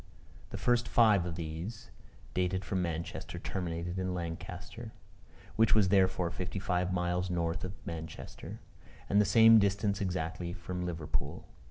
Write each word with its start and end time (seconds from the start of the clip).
The 0.49 0.57
first 0.57 0.87
five 0.87 1.27
of 1.27 1.35
these, 1.35 1.91
dated 2.33 2.65
from 2.65 2.81
Manchester, 2.81 3.37
terminated 3.37 3.99
in 3.99 4.15
Lancaster, 4.15 4.93
which 5.57 5.75
was 5.75 5.89
therefore 5.89 6.31
fifty 6.31 6.57
five 6.57 6.91
miles 6.91 7.29
north 7.29 7.63
of 7.63 7.73
Manchester, 7.85 8.61
and 9.07 9.21
the 9.21 9.25
same 9.25 9.59
distance 9.59 10.01
exactly 10.01 10.53
from 10.53 10.87
Liverpool. 10.87 11.45